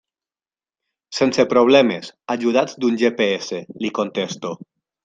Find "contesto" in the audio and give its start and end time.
4.03-4.61